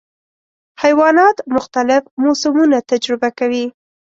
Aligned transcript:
حیوانات 0.83 1.37
مختلف 1.55 2.03
موسمونه 2.23 2.77
تجربه 2.91 3.29
کوي. 3.39 3.65